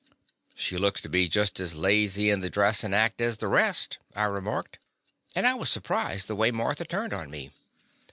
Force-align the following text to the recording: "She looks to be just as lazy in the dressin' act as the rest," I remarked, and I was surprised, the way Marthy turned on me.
"She 0.55 0.79
looks 0.79 0.99
to 1.01 1.09
be 1.09 1.27
just 1.29 1.59
as 1.59 1.75
lazy 1.75 2.31
in 2.31 2.39
the 2.39 2.49
dressin' 2.49 2.91
act 2.91 3.21
as 3.21 3.37
the 3.37 3.47
rest," 3.47 3.99
I 4.15 4.23
remarked, 4.23 4.79
and 5.35 5.45
I 5.45 5.53
was 5.53 5.69
surprised, 5.69 6.27
the 6.27 6.35
way 6.35 6.49
Marthy 6.49 6.85
turned 6.85 7.13
on 7.13 7.29
me. 7.29 7.51